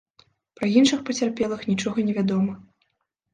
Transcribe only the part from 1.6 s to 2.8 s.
нічога не вядома.